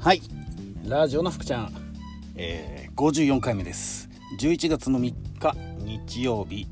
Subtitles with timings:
[0.00, 0.22] はい。
[0.86, 1.72] ラジオの福ちゃん、
[2.36, 4.08] えー、54回目です。
[4.40, 6.68] 11月の3日日曜日、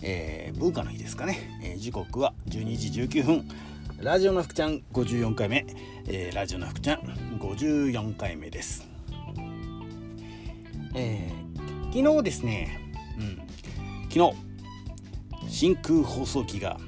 [0.00, 3.48] えー、文化の日ですかね、えー、時刻は12時19分。
[3.98, 5.66] ラジオの福ちゃん54回目、
[6.08, 7.00] えー、ラジオの福ちゃん
[7.38, 8.88] 54回目です。
[10.94, 12.80] えー、昨日ですね、
[13.18, 13.42] うん、
[14.10, 14.32] 昨
[15.44, 16.80] 日真空放送機が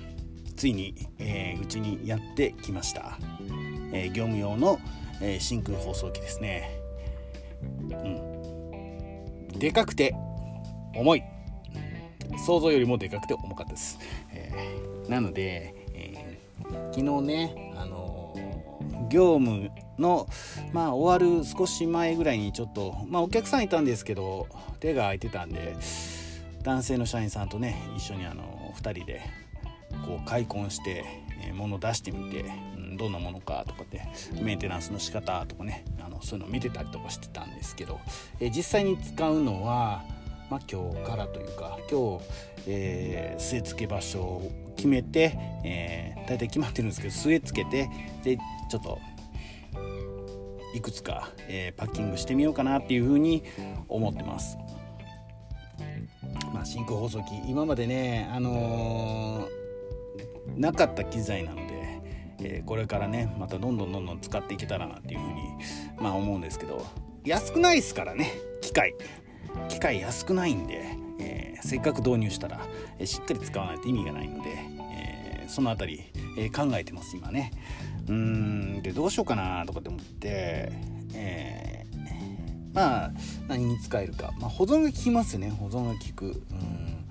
[0.56, 3.18] ついに、えー、うちにやってきました、
[3.92, 4.78] えー、業務用の、
[5.22, 6.70] えー、真空放送機ですね。
[7.90, 9.48] うん。
[9.58, 10.14] でかくて
[10.94, 11.22] 重い。
[12.38, 13.98] 想像よりもでかくて重かったです、
[14.32, 20.28] えー、なので、えー、昨日ねあのー、業務の
[20.72, 24.48] まあ終わる少し前ぐらいにちょっとまあお客さんいたんですけど
[24.80, 25.76] 手が空いてたんで
[26.62, 29.22] 男性の社員さんとね一緒にあの2人で
[30.06, 31.04] こう開墾して、
[31.44, 32.44] えー、物出してみて、
[32.96, 34.02] どんなものかとかって
[34.40, 38.00] メンテナンスの仕方とかねあのそういうのを見てたりとかしてたんですけど、
[38.40, 40.02] え、実際に使うのは、
[40.50, 42.24] まあ、今日からというか今日、
[42.66, 47.88] えー、据え付け場所を決めて、えー、大体決まってるんですけど据え付けて
[48.22, 48.36] で
[48.70, 48.98] ちょっと
[50.74, 53.44] いくつか、えー、パッキングしてみようかなっていうふうに
[53.88, 54.56] 思ってます。
[56.52, 61.71] まあ、真空放送機今までね、あのー、なかった機材なので、
[62.44, 65.42] えー、これからねまたどんどんどんどん使っていけたらなっていうふうに、
[65.98, 66.84] まあ、思うんですけど
[67.24, 68.94] 安くないですからね機械。
[69.68, 72.60] 機械安くないんで、えー、せっかく導入したら、
[72.98, 74.50] えしっかり使わないと意味がないので、
[74.92, 76.04] えその辺り、
[76.38, 77.52] え考えてます今ね。
[78.06, 80.72] うーんでどうしようかなとかって思って、
[81.14, 83.12] えー、まあ
[83.46, 86.42] 何に使えるか、まあ、保存が効きますよね保存が効く。
[86.50, 87.08] うん。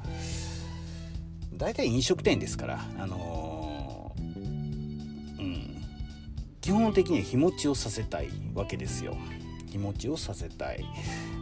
[1.58, 3.61] 大体飲食店ですからあの
[6.62, 9.18] 基本的には日持ちをさせたいわけですよ。
[9.72, 10.86] 日持ちをさせたい。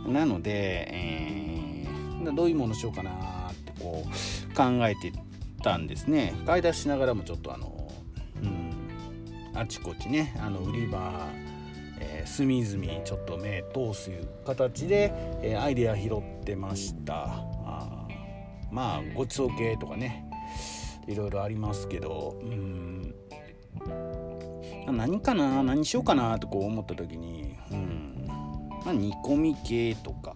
[0.08, 3.12] なので、えー、どういうものしようかな
[3.52, 5.12] ってこう考えて
[5.62, 6.34] たんですね。
[6.46, 7.92] 買い出しながらもちょっとあの
[8.42, 8.72] うん
[9.54, 11.28] あちこちねあの売り場、
[12.00, 14.12] えー、隅々ちょっと目通す
[14.46, 15.12] 形で、
[15.42, 17.26] えー、アイデア拾ってました。
[17.66, 18.08] あ
[18.72, 20.26] まあごちそう系とかね
[21.08, 23.14] いろいろありますけどうん。
[24.92, 28.26] 何かな何しようかなとこう思った時に、うん。
[28.86, 30.36] まあ、煮込み系とか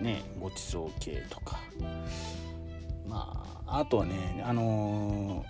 [0.00, 1.60] ねごちそう系とか。
[3.06, 5.44] まああとはねあの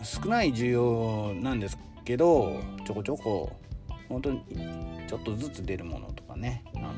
[0.00, 3.52] ー、少ない需要なんですけどちょこちょこ
[4.08, 4.42] 本当に
[5.08, 6.92] ちょっとずつ出るものとかねあの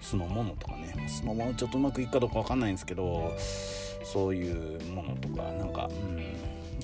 [0.00, 1.06] 酢の物とかね。
[1.08, 3.34] 酢の物ちょっとうまくいくかどうか分かんないんですけど
[4.04, 5.25] そういうものと、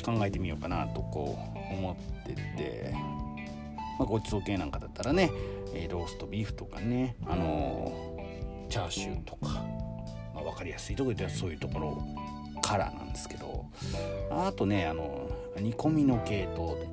[0.02, 1.38] 考えてみようかなとこ
[1.72, 2.94] う思ってて、
[3.98, 5.30] まあ、ごちそう系なんかだったらね
[5.74, 8.18] えローストビーフとかねあの
[8.68, 9.64] チャーシューとか、
[10.34, 12.02] まあ、分かりやすいところではそういうところ
[12.60, 13.52] からなんですけど。
[14.30, 16.88] あとねあの煮込みの系統で、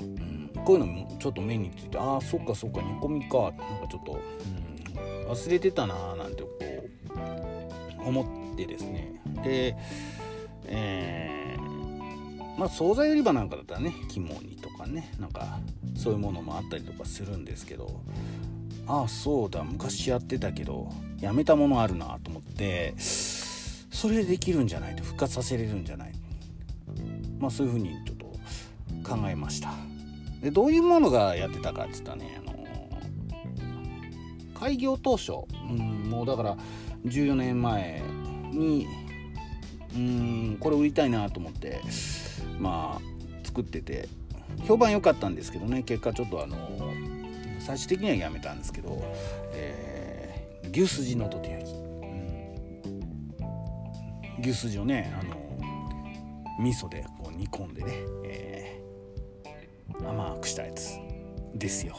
[0.00, 3.56] うん、こういうのもちょっと目についてああそっかそっか煮込みかなんか
[3.90, 6.48] ちょっと、うん、忘れてたなーなんてこ
[8.04, 9.20] う思ってですね。
[9.42, 9.76] で
[10.66, 11.43] えー、
[12.56, 15.58] まあ惣菜売り場なんかだったらね肝煮とかねなんか
[15.96, 18.00] そういうものもあったりとかするんですけど
[18.86, 26.12] ああそうだ昔やってたけどやめたものあるなと思ってそれでできるんじゃないと復活させれるんじゃない。
[27.38, 28.26] まあそういうふうにちょっと
[29.08, 29.72] 考えました。
[30.42, 32.54] でどういうものがやってたかっつったらねあの
[34.58, 35.32] 開業当初、
[35.70, 36.56] うん、もうだから
[37.06, 38.02] 14年前
[38.52, 38.86] に
[39.94, 41.80] うんこれ売りたいなと思って
[42.58, 44.08] まあ作ってて
[44.66, 46.56] 評判良かったんですけどね結果ちょっとあの
[47.60, 49.02] 最終的にはやめたんですけど、
[49.52, 51.74] えー、牛すじのとて焼き、う
[54.40, 55.34] ん、牛すじをねあの
[56.60, 57.92] 味噌でこう煮込んでね、
[58.24, 60.98] えー、甘くしたやつ
[61.54, 61.96] ですよ。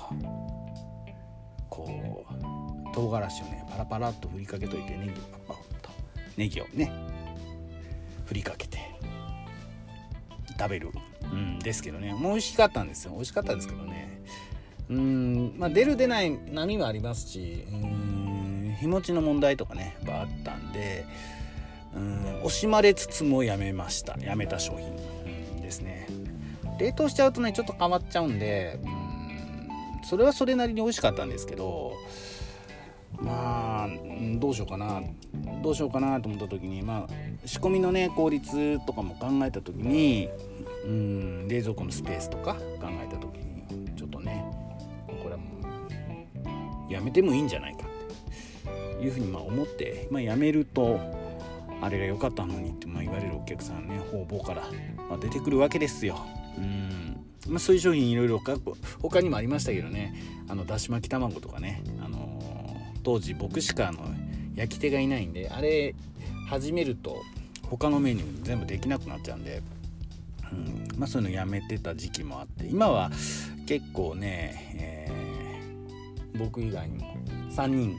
[1.70, 5.90] こう唐辛子をねパラパラっと振りかけといてネギをパッパッと
[6.38, 6.90] ネギをね
[8.26, 8.75] 振りかけて
[10.58, 10.90] 食べる。
[11.32, 12.14] うんですけどね。
[12.14, 13.12] もう美味しかったんですよ。
[13.14, 14.22] 美味しかったんですけどね。
[14.90, 21.06] うんまあ出る出ない波もありますしうん日持ちの問題とかねあったんで
[21.96, 24.16] うん惜しまれつつもやめました。
[24.20, 24.88] やめた商品、
[25.56, 26.08] うん、ですね。
[26.80, 28.96] 冷凍しちゃうとねちょっと変わっちゃうんでうん
[30.04, 31.94] それはそれなりに美味しかったんですけど
[33.22, 33.90] まあ
[34.40, 35.02] どうしようかな
[35.64, 40.30] どうしようかなと思った時にまあ仕込みのね効率とかも考えた時に
[40.86, 44.46] うん冷蔵庫のスペースとか考えた時にちょっとね
[45.08, 45.46] これはも
[46.90, 51.00] うやめてもいいんじゃないかっていうふうにま思って、まあ、やめると
[51.82, 54.64] あれが良かったのにってまあ言われるお客さんね方々から
[55.10, 56.20] ま出てくるわけですよ。
[56.58, 56.96] うん
[57.48, 58.42] まあ、そういう商品いろいろ
[59.02, 60.16] 他にもありましたけどね
[60.48, 62.40] あのだし巻き卵とかね、あの、
[63.06, 64.00] 当時僕しかあの
[64.56, 65.94] 焼き手がいないんであれ
[66.50, 67.22] 始めると
[67.70, 69.62] 他のメニュー全部できなくなっちゃうんで、
[70.52, 73.12] うんまあ、そういうのやめてた時期もあって今は
[73.68, 77.16] 結構ね、えー、僕以外にも
[77.52, 77.96] 3人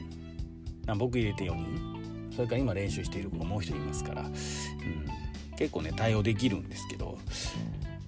[0.87, 4.33] あ僕入れて4人それから今練習している子がもう1人いますから、うん、
[5.57, 7.17] 結構ね対応できるんですけど、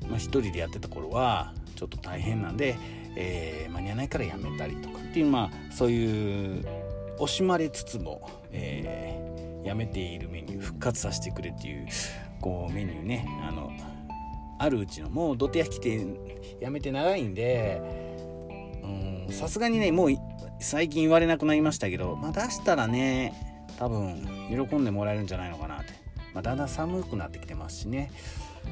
[0.10, 2.78] まあ、1人でやってた頃はちょっと大変なんで、
[3.16, 6.79] えー、間に合わないからやめたりとかっていうまあそういう
[7.20, 11.88] 惜しまれつつも、えー、やめているメニュー復活させてくれっていう
[12.42, 13.28] こうメニューね。
[13.48, 13.72] あの
[14.62, 16.06] あるうちのもう土手焼きって
[16.60, 17.82] やめて長いんで
[19.32, 20.10] さすがにねもう
[20.60, 23.34] 最近言われなくなりましたけど、まあ、出したらね
[23.78, 25.94] 多分喜んでもらえるんじゃないのかなって、
[26.34, 28.12] まあ、だんだん寒くなってきてますしね、
[28.66, 28.72] うん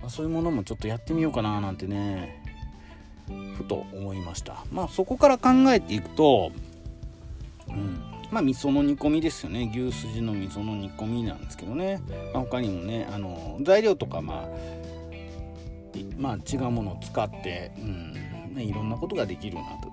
[0.00, 2.42] まあ、そういうものもちょっとやってみようかななんてね
[3.56, 4.64] ふと思いました。
[4.72, 6.50] まあそこから考えていくと
[7.74, 8.02] うん。
[8.30, 9.70] まあ味噌の煮込みですよね。
[9.74, 12.00] 牛すじの味噌の煮込みなんですけどね、
[12.32, 14.48] まあ、他にもねあの材料とかまあ
[16.16, 18.12] まあ違うものを使って、うん。
[18.54, 19.91] ね、いろんなことができるなと。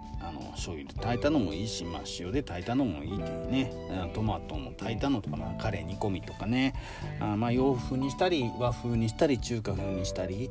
[0.53, 6.73] 醤油で炊いたのもいいし、まあ、塩で炊いたのもいいっていうねトマトの炊いたのとか、まあ、カレー煮込みとかね。
[7.19, 10.49] あまあ洋風にしたり和風にしたり中華風にしたり。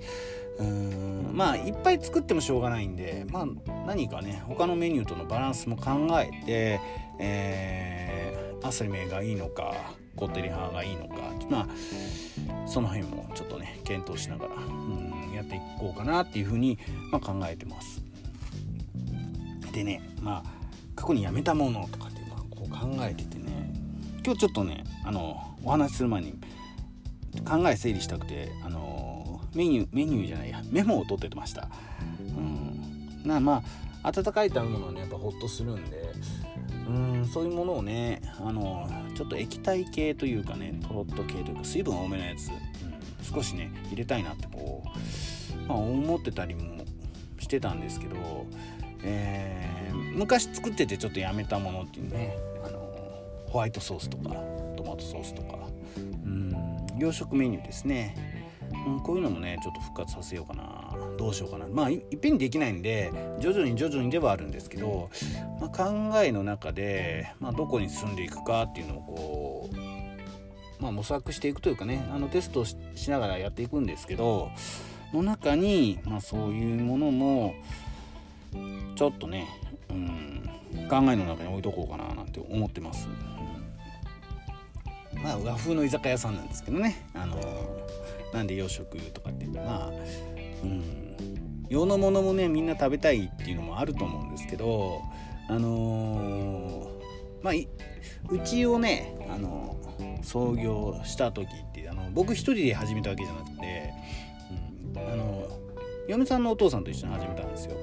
[0.58, 3.46] うんまあいっぱい作ってもしょうがないんでまあ
[3.86, 6.80] 何かね他のメニューとのバランスも考えて、
[7.20, 9.72] えー、アサリメがいいのか
[10.16, 11.14] こってり派がいいのか
[11.48, 11.68] まあ
[12.66, 16.76] その辺もちょっとね検討しながらうんやっていこうかなっていうふうに、
[17.12, 18.02] まあ、考えてます。
[19.78, 20.50] でねまあ
[20.96, 23.72] 過去に辞めたものとかっていうのこう考えててね
[24.25, 26.32] 今日ちょっとねあのお話しする前に
[27.48, 31.69] 考え整理したくてあのメニューメニューじゃないやメモを取っててました。
[32.36, 33.62] うん、なま
[34.02, 36.12] あ温かい食べ物はねやっぱホッとするんで
[36.88, 46.84] うんそういうものをねあのちょっと液体系というかねとろっと系というか水分多めのやつ、うん、少しね入れたいなってこう、まあ、思ってたりも
[47.38, 48.46] してたんですけど
[49.04, 52.78] えー、昔作っててちょっとやめたものっていうねあの
[53.46, 54.30] ホワイトソースとか
[54.76, 55.58] トマトソースとか。
[55.96, 58.14] うん洋食メニューですね、
[58.86, 60.76] うん、こういうのもねちょっと復活させようかな。
[61.16, 61.66] どうしようかな。
[61.68, 65.10] まあいっぺんにできないんで徐々に徐々にではあるんですけど、
[65.60, 72.76] まあ、考えの中で、まあ、どこに進んでいくかっていうのをこう、まあ、模索していくというかねあのテストし
[73.10, 74.50] ながらやっていくんですけど
[75.12, 77.54] の中に、まあ、そういうものも
[78.96, 79.48] ちょっとね、
[79.90, 80.50] うん、
[80.88, 83.08] 考えの中に置いとこうかななんて思ってます、
[85.14, 87.08] うん、まあ和風の居酒屋さんなんですけどね。
[87.14, 87.36] あの
[88.32, 89.92] なんで洋食とかってまあ
[90.62, 91.08] うん。
[91.68, 95.02] 洋のものもねみんな食べたいっていうのもあると思うんですけど
[95.48, 97.54] あのー、まあ
[98.30, 103.92] うちをね、あのー、創業した時ってあの僕一人で始めたわけじゃなくて、
[104.94, 105.46] うん、あの
[106.08, 107.76] 嫁さんのお父さんと一緒に始めたんですよ。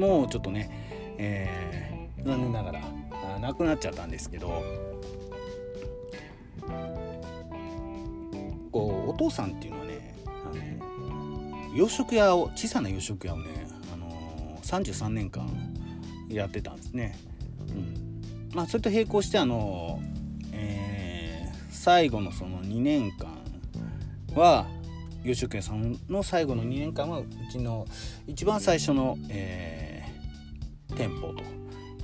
[0.00, 2.80] もうちょっとね、えー、残念ながら
[3.38, 4.62] 亡くなっちゃったんですけど
[8.72, 15.46] こうお父さんっていうのはねあの洋食屋を小さな洋食屋をね、あのー、33年間
[16.30, 17.18] やってたんですね。
[17.68, 18.20] うん
[18.54, 20.00] まあ、それと並行してあの、
[20.52, 23.28] えー、最後のその2年間
[24.34, 24.66] は
[25.24, 27.86] 洋食屋さんの最後の2年間はうちの
[28.26, 29.79] 一番最初の、えー
[30.96, 31.42] 店舗と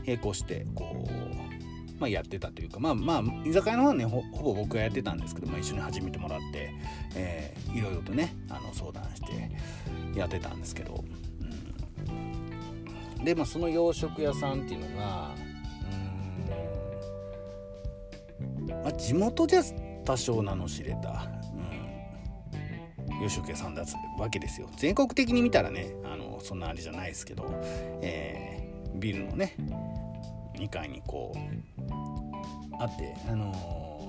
[0.07, 6.73] 並行してこう、まあ、やってたというかまあまあ居酒屋の方はねほぼ僕がやってたんですけど、まあ、一緒に始めてもらって、
[7.15, 9.51] えー、いろいろとねあの相談して
[10.19, 11.05] やってたんですけど、
[13.19, 15.35] うん、でまあその洋食屋さんっていうのが
[18.41, 19.63] うん、まあ、地元じゃ
[20.05, 21.27] 多少名の知れた、
[23.11, 24.69] うん、洋食屋さんだったわけですよ。
[24.77, 27.51] 全国的に見たらねあのそんなあれじゃないですけど、
[28.01, 28.66] えー
[28.99, 29.55] ビルのね
[30.55, 34.09] 2階にこうあってあの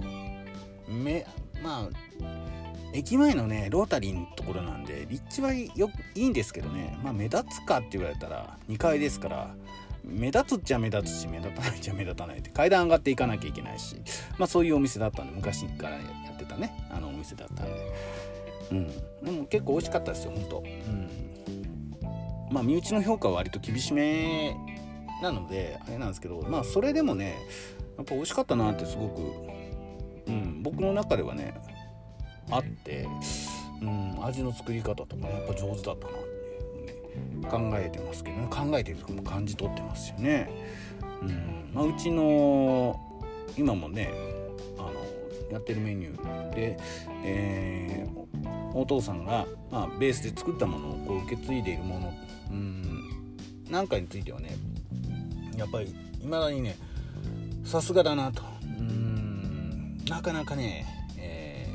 [0.90, 1.26] ー、め
[1.62, 1.90] まあ
[2.94, 9.56] 駅前のねロータリーのところなんで立地はよいいんですけどねまあ目立つかって言われたら2階ですから
[10.04, 13.98] 目立つっちゃ目立つし目立たないっちゃ目立たないって階段上がっていかなきゃいけないし
[14.38, 16.02] まあそういうお店だったんで昔からや
[16.34, 18.28] ってたねあのお店だったんで。
[18.72, 18.88] うん。
[19.24, 21.10] でも結構美味しかったですよほんとうん。
[22.52, 24.56] まあ身内の評価は割と厳しめ
[25.22, 27.38] なのであれなんですけどまあそれでもね
[27.98, 29.22] やっぱ美味しかったなってすごく、
[30.28, 31.60] うん、僕の中ではね
[32.52, 33.08] あって、
[33.82, 40.50] うん、味の作り方とかねやっぱ上手だったなっていうね考えてますけどね考えてるとかも感じ取ってますよね。
[41.22, 43.00] うんまあ、うちの
[43.58, 44.12] 今もね
[44.78, 44.94] あの
[45.52, 46.78] やってるメニューで、
[47.24, 52.14] えー、お父さんが、まあ、ベースで作ったものをこう受け継いでいるもの
[52.52, 53.36] うん
[53.70, 54.56] なんかについてはね
[55.58, 55.88] やっぱり
[56.22, 56.78] いまだにね
[57.66, 58.44] さすがだなと。
[58.64, 60.86] うんなかなかね、
[61.18, 61.68] え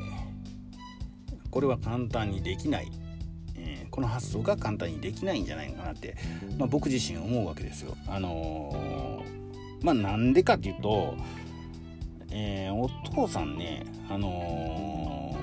[1.29, 2.91] ー、これは簡単にできない、
[3.55, 6.15] えー、この発想が簡単にできないんじゃないかなって、
[6.57, 7.95] まあ、僕自身思うわけですよ。
[8.07, 11.15] あのー、まあなんでかっていうと、
[12.31, 15.37] え、お父さんねあの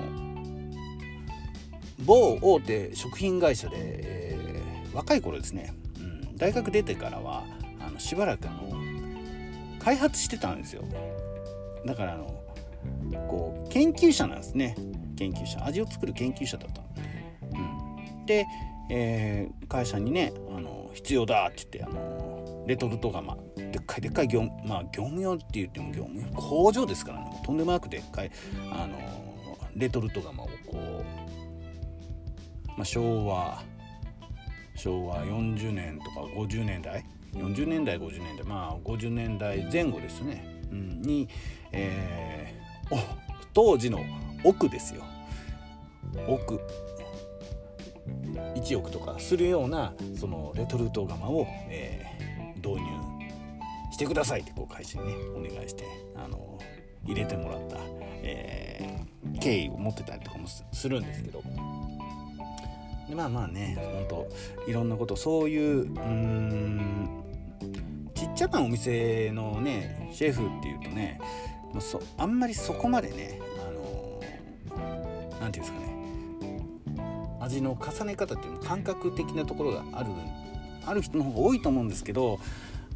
[2.03, 4.61] 某大手食品会社で、え
[4.93, 7.45] 若い頃ですね、うん、大学出てからは
[8.01, 8.71] しばらくあの
[9.79, 10.83] 開発してたんですよ。
[11.85, 12.41] だからあの
[13.27, 14.75] こう研究者なんですね。
[15.17, 15.63] 研究者。
[15.65, 16.81] 味を作る研究者だった、
[17.57, 18.45] うん、で、
[18.89, 23.37] えー、会社にねあの必要だって言ってあのレトルト釜。
[23.55, 26.27] でっかいでっかい業まあ業務用って言っても業務用。
[26.33, 27.41] 工場ですからね。
[27.45, 28.31] とんでもなくでっかい
[28.71, 28.97] あの
[29.75, 31.03] レトルト釜をこう、
[32.67, 33.63] まあ、昭和
[34.75, 41.29] 昭和40年とか50年代40年代50年代まあ50年代前後ですね、うん、に、
[41.71, 42.97] えー、
[43.53, 43.99] 当時の
[44.43, 45.03] 億ですよ。
[46.27, 46.59] 億
[48.55, 52.87] 1億とかするようなそのレトルト釜を、えー、導入
[53.91, 55.85] してくださいってこう会社にねお願いして
[56.15, 56.59] あの
[57.05, 57.77] 入れてもらった、
[58.23, 61.41] えー、経緯を持ってたりとかもするんですけど。
[63.11, 64.29] でまあまあねほんと
[64.67, 67.09] いろんなことそういううん
[68.15, 71.19] ちっちゃなお店のねシェフっていうとね
[71.79, 74.21] そあんまりそこまでねあの
[75.41, 75.91] 何て言うんですかね
[77.41, 80.09] 味の重ね方っていうの感覚的なところがある
[80.85, 82.39] ある人の方が多いと思うんですけど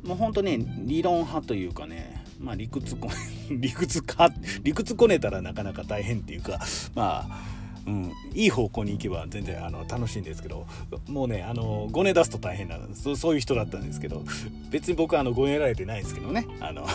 [0.04, 3.10] もうほんとね理論派というかねまあ理屈こ
[3.52, 4.30] 理屈か
[4.64, 6.62] 理屈こねたらなかなか大変っていうか
[6.96, 7.55] まあ
[7.88, 10.66] うん、いい方向に行けば全然あの楽しいんですけど
[11.08, 14.24] もうねあのごね出すと大変なそそういう人だったんですけど
[14.72, 16.88] 別に僕はあのごねられてないですけどねあの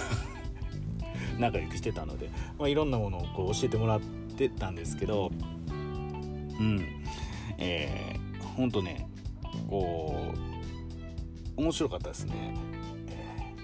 [1.38, 2.28] 仲良くしてたので、
[2.58, 4.00] まあ、いろんなものをこう教えてもらっ
[4.36, 5.30] てたんですけど
[6.58, 7.00] うん。
[7.60, 9.06] えー、ほんとね
[9.68, 10.32] こ
[11.56, 12.54] う面白かったですね、
[13.08, 13.54] え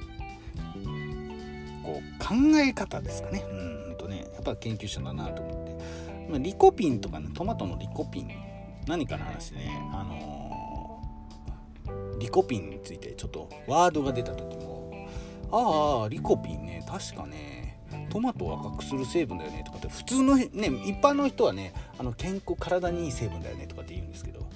[0.78, 3.42] ー、こう考え方ですかね。
[3.50, 5.66] うんとねやっぱ研究者だなと思って。
[6.28, 8.30] まリコピンとかねトマトのリコピン
[8.87, 15.09] 何かの話でねあのー、リコピンについてちょっとワードが出た時も
[15.50, 17.80] ああリコピンね確かね
[18.11, 20.47] トマトを赤くする成分だよねとかって普通のね
[20.87, 24.47] 一般の人はねあの健康体にいい成分だよねとかって言うんですけど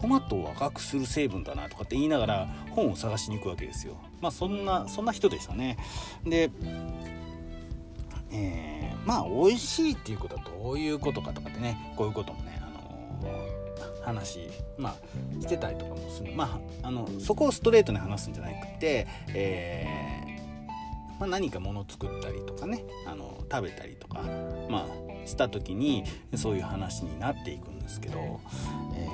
[0.00, 3.98] トマトを赤くする成分だなとかって言いながら本を探しに行くわけですよ。
[4.22, 5.76] まあそんなそんな人でしたね。
[6.24, 6.50] で
[8.32, 16.32] えー、まあ美味しいっていうことはどういうことかとかってねこういうこともね、あのー、話、まあ、してたりとかもする。
[16.34, 24.22] まああのそこをストレートに話すんじゃなくて、えー、まあ、何か物作ったりとかねあの食べたりとか、
[24.68, 26.04] まあ、した時に
[26.36, 28.40] そういう話になっていくんですけど、
[28.96, 29.08] え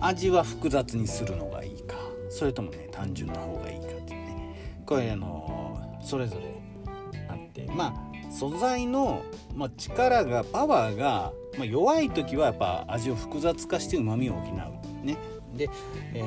[0.00, 1.96] 味は複雑にするのがいいか
[2.28, 4.82] それともね単純な方がいいかっていうね。
[4.84, 6.60] これあのそれぞれ
[7.28, 8.03] あってまあ
[8.34, 9.22] 素材の、
[9.54, 15.06] まあ、力がパワーが、まあ、弱い時はやっぱ味を複雑化してうまみを補う。
[15.06, 15.16] ね。
[15.56, 15.70] で、
[16.12, 16.22] え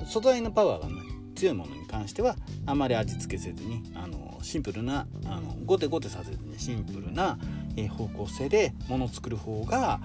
[0.00, 2.34] ー、素材のパワーが、強いものに関しては
[2.66, 7.38] あまり味付けせずにあのシンプルなあのゴテゴテさせずにシンプルな、
[7.76, 10.00] えー、方向性でものを作る方が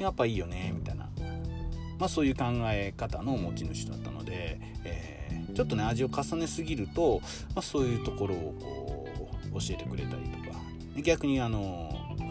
[0.00, 1.10] やっぱいいよねみたいな、
[1.98, 7.20] まあ、そういう考え方の持ち主だったので、えー、ちょっとね味を重ねすぎると、
[7.54, 9.01] まあ、そういうところをこう
[9.52, 10.58] 教えてくれたりとか
[11.02, 11.90] 逆にあの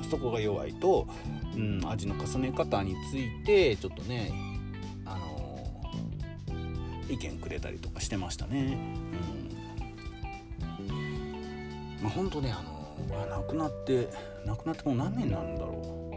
[0.10, 1.08] そこが弱いと、
[1.56, 4.32] うん、味の重ね方についてちょっとね
[5.06, 5.72] あの
[7.10, 8.78] 意見くれたりとかしてましたね。
[10.90, 12.82] うんまあ、本当ねあの
[13.30, 14.10] 亡くなって
[14.46, 16.16] 亡くなってもう何年なんだろう。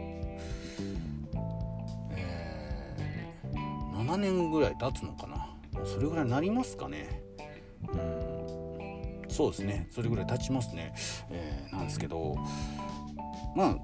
[2.11, 5.47] えー、7年ぐらい経つのかな
[5.85, 7.21] それぐらいになりますかね。
[7.93, 8.24] うん
[9.35, 9.87] そうですね。
[9.91, 10.93] それぐらい経ちますね、
[11.29, 12.35] えー、なんですけど。
[13.55, 13.77] まあ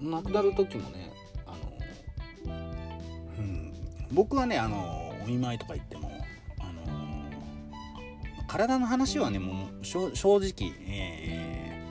[0.00, 1.12] 亡くなる時もね
[1.46, 2.56] あの、
[3.38, 3.72] うん、
[4.12, 6.10] 僕はねあのお見舞いとか行っても
[6.60, 11.82] あの体の話はねもう正直、え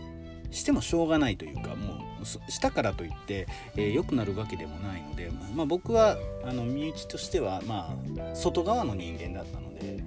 [0.50, 7.96] ー、してもしょうがないというかもうしたからといって、えー、くなるわけでもないので、まあ、僕はあの身内としては、ま
[8.32, 10.04] あ、外側の人間だったので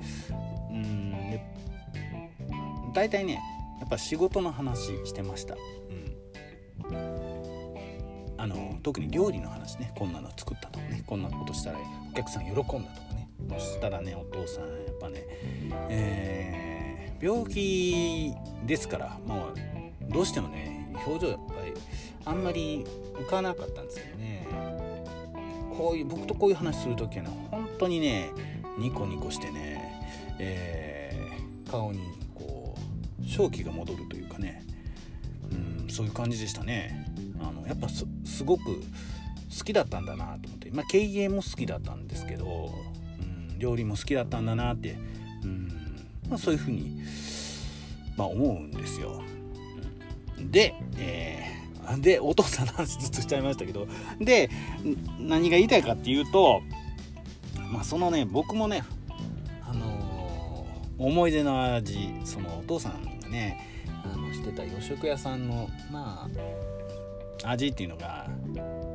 [2.92, 3.40] 大体ね
[3.80, 5.57] やっぱ仕事の話してました。
[8.40, 11.78] あの特に料理の話ねこんなの作ったとかねこんなことしたら
[12.11, 13.28] お客さん喜んだとかね。
[13.50, 15.25] そしたらねお父さんやっぱね、
[15.88, 18.33] えー、病気
[18.64, 21.73] ですからもうどうしてもね表情やっぱり
[22.25, 24.47] あんまり浮かなかったんですけどね。
[25.76, 28.30] こういう僕とこういう話する時はね本当にね
[28.78, 30.02] ニコニコしてね、
[30.38, 32.00] えー、顔に
[33.28, 34.64] 正気が戻るというかね、
[35.52, 37.06] うん、そういう感じでしたね。
[37.40, 38.04] あのやっぱす
[38.44, 38.64] ごく
[39.56, 42.75] 好きだったんだなと思って、まあ、経営も好きだったんですけど、
[43.20, 44.97] うん、料理も好きだったんだなって、
[45.44, 45.68] うん
[46.28, 47.02] まあ、そういうふうに、
[48.16, 49.23] まあ、思うんですよ。
[50.38, 53.88] で、えー、でお父さんの話ずっとしちゃいましたけど
[54.20, 54.50] で
[55.18, 56.61] 何が言いたいかっていうと、
[57.73, 58.85] まあ、そのね僕もね、
[59.68, 63.58] あのー、思い出の味そのお父さんね
[64.04, 66.28] あのしてた洋食屋さんのま
[67.42, 68.28] あ味っていうのが、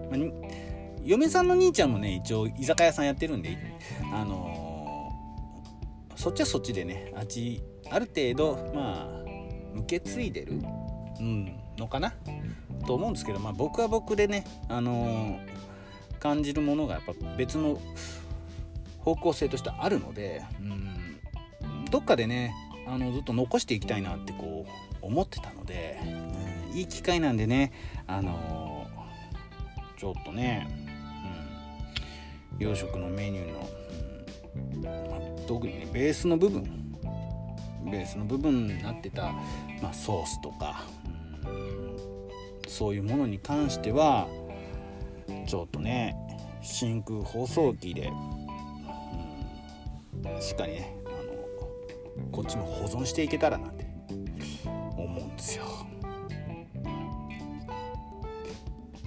[0.10, 0.20] まあ、
[1.04, 3.58] 嫁さんの兄ちゃんもね一応居酒屋さんやってるんで
[4.14, 9.24] あのー、そっちはそっちでね味ある程度まあ
[9.76, 10.60] 受け継いでる、
[11.20, 12.14] うん、のかな
[12.86, 17.80] と思うんですけど、まあ、僕は僕でね、あのー、感じるものがやっぱ別の
[19.00, 22.54] 方向性としてあるので、うん、どっかでね
[22.88, 24.66] あのずっと残していきたいなってこ
[25.02, 26.00] う思ってたので、
[26.72, 27.72] うん、いい機会なんでね
[28.08, 30.68] あのー、ちょっとね、
[32.56, 33.70] うん、洋食のメニューの、
[34.76, 36.84] うんまあ、特にねベースの部分
[37.86, 39.34] ベースの部分になってた、
[39.82, 40.84] まあ、ソースとか、
[41.46, 41.98] うん、
[42.68, 44.28] そういうものに関しては
[45.48, 46.16] ちょっとね
[46.62, 48.10] 真空包装機で、
[50.24, 51.03] うん、しっかりね
[52.32, 53.86] こっちも保存していけたらなって
[54.98, 55.64] 思うんですよ。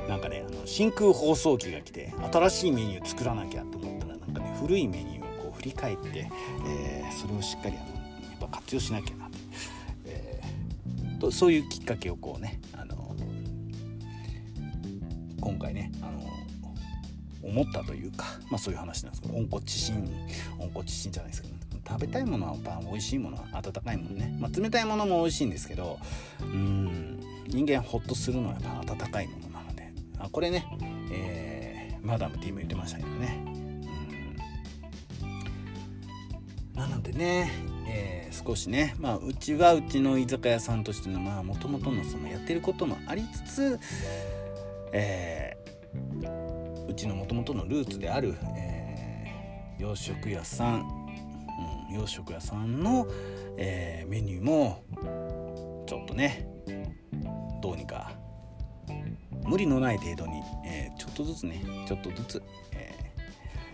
[0.08, 6.30] なんかねあの真空包装機が来て新しいメニュー作らなきゃと思ったらなんかね古いメニューをこう振り返って、
[6.66, 7.86] えー、それをしっかりあの
[8.30, 9.32] やっぱ活用しなきゃなと,、
[10.06, 13.16] えー、とそういうきっかけをこうねあの
[15.40, 16.20] 今回ねあの
[17.42, 20.08] 思ったというか、まあ、そういう話なんですけど温故知新
[20.58, 21.55] 温故知新じゃないですけど
[21.86, 25.98] 食べたいものはやっぱ美味しいものは温かいものね、まあ、冷たいものも美味しいんですけど
[26.40, 29.92] うん人間ホッとするのはやっぱ温かいものなので。
[30.18, 30.66] あこれね、
[31.12, 33.38] えー、マダム T も言ってましたけどね、
[36.74, 37.50] なのでね、
[37.88, 43.80] えー、少しね、まあ、うちはうちの居酒屋さんとしてのまあもともとのそのやってることもありつつ、
[44.92, 50.95] えー、うちのもともとのルーツである、えー、洋食屋さん、
[51.90, 53.06] ん、洋食屋さんの、
[53.56, 54.84] えー、メニューも
[55.86, 56.48] ちょっとね
[57.62, 58.12] どうにか
[59.44, 63.12] 無理のない程度に、えー、ちょっとずつねちょっとずつ、え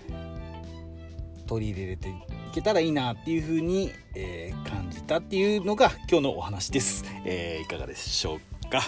[0.09, 2.13] ー、取り入れれてい
[2.53, 8.83] けたらいいなっていう風に、えー、感じたっていうのが今日のお話です、えいかがでしょうか。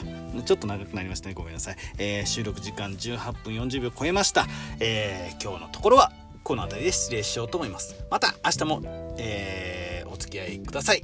[0.44, 1.34] ちょっと長くなりましたね。
[1.34, 4.46] ごめんなさい、え収録時間18分40秒超えました、
[4.80, 6.12] え今日のところは
[6.44, 7.96] この辺りで失礼しようと思います。
[8.10, 8.82] また明日も、
[9.18, 11.02] えお付き合いください。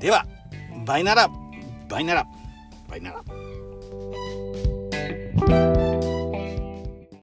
[0.00, 0.26] では
[0.86, 1.28] バイなら
[1.88, 2.26] バイなら
[2.88, 3.24] バイなら